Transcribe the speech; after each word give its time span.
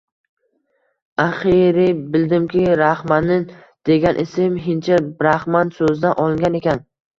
Axiyri 1.23 1.85
bildimki, 2.15 2.63
Raxmanin 2.81 3.45
degan 3.91 4.19
ism 4.25 4.59
hindcha 4.67 5.01
braxman 5.23 5.75
so‘zidan 5.79 6.19
olingan 6.27 6.61
ekan. 6.65 6.87